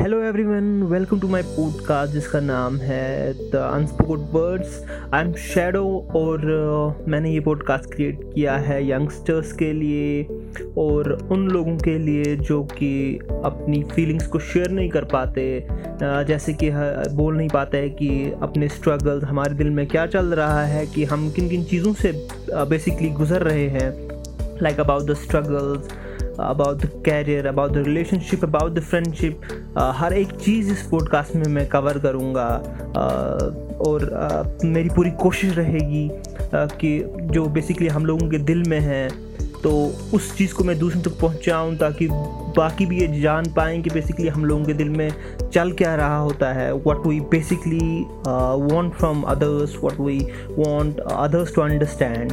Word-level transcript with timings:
Hello 0.00 0.20
everyone 0.24 0.82
welcome 0.90 1.20
to 1.20 1.28
my 1.28 1.42
podcast 1.46 2.12
जिसका 2.12 2.40
नाम 2.40 2.76
है 2.80 3.32
the 3.32 3.56
unspoken 3.56 4.22
words 4.32 4.78
I 5.14 5.24
am 5.24 5.32
Shadow 5.46 5.82
और 6.16 6.38
uh, 6.40 7.08
मैंने 7.08 7.32
ये 7.32 7.40
पॉडकास्ट 7.40 7.92
क्रिएट 7.94 8.22
किया 8.24 8.56
है 8.58 8.80
यंगस्टर्स 8.88 9.52
के 9.52 9.72
लिए 9.72 10.22
और 10.78 11.12
उन 11.32 11.46
लोगों 11.48 11.76
के 11.78 11.98
लिए 11.98 12.36
जो 12.38 12.62
कि 12.72 13.18
अपनी 13.44 13.82
फीलिंग्स 13.92 14.26
को 14.26 14.38
शेयर 14.38 14.70
नहीं 14.70 14.88
कर 14.88 15.04
पाते 15.12 15.44
uh, 15.60 16.26
जैसे 16.28 16.52
कि 16.54 16.70
बोल 17.14 17.36
नहीं 17.36 17.48
पाते 17.48 17.78
हैं 17.78 17.94
कि 17.94 18.10
अपने 18.42 18.68
स्ट्रगल्स 18.70 19.24
हमारे 19.24 19.54
दिल 19.54 19.70
में 19.70 19.86
क्या 19.86 20.06
चल 20.08 20.34
रहा 20.34 20.62
है 20.66 20.86
कि 20.86 21.04
हम 21.04 21.30
किन 21.30 21.48
किन 21.48 21.64
चीज़ों 21.64 21.92
से 21.94 22.12
बेसिकली 22.52 23.08
uh, 23.08 23.16
गुज़र 23.16 23.42
रहे 23.42 23.68
हैं 23.70 23.90
like 24.62 24.80
about 24.80 25.10
the 25.10 25.14
struggles 25.18 25.98
about 26.40 26.76
the 26.76 26.90
career 27.04 27.46
about 27.46 27.72
the 27.72 27.76
relationship 27.76 28.44
about 28.44 28.72
the 28.72 28.80
friendship 28.80 29.40
हर 29.78 30.12
एक 30.12 30.32
चीज़ 30.32 30.72
इस 30.72 30.82
पॉडकास्ट 30.82 31.36
में 31.36 31.48
मैं 31.48 31.66
कवर 31.68 31.98
करूँगा। 31.98 32.48
Uh, 32.90 33.70
और 33.86 34.02
uh, 34.58 34.64
मेरी 34.64 34.88
पूरी 34.88 35.10
कोशिश 35.10 35.56
रहेगी 35.58 36.08
uh, 36.08 36.72
कि 36.72 36.98
जो 37.20 37.44
बेसिकली 37.46 37.88
हम 37.88 38.06
लोगों 38.06 38.28
के 38.28 38.38
दिल 38.38 38.62
में 38.68 38.80
है 38.80 39.08
तो 39.62 39.70
उस 40.14 40.36
चीज़ 40.36 40.54
को 40.54 40.64
मैं 40.64 40.78
दूसरों 40.78 41.02
तक 41.02 41.18
पहुँचाऊँ 41.20 41.76
ताकि 41.76 42.08
बाकी 42.56 42.86
भी 42.86 43.00
ये 43.00 43.20
जान 43.20 43.52
पाएँ 43.56 43.82
कि 43.82 43.90
बेसिकली 43.90 44.28
हम 44.28 44.44
लोगों 44.44 44.64
के 44.64 44.72
दिल 44.72 44.88
में 44.88 45.10
चल 45.52 45.72
क्या 45.72 45.94
रहा 45.94 46.18
होता 46.18 46.52
है। 46.52 46.72
What 46.74 47.06
we 47.06 47.20
basically 47.20 48.06
want 48.26 48.92
from 48.92 49.22
others 49.22 49.76
what 49.84 50.00
we 50.00 50.18
want 50.50 51.00
others 51.00 51.54
to 51.54 51.62
understand 51.62 52.32